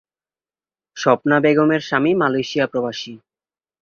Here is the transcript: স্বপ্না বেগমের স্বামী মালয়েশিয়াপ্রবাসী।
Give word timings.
স্বপ্না 0.97 1.37
বেগমের 1.43 1.81
স্বামী 1.81 2.11
মালয়েশিয়াপ্রবাসী। 2.21 3.13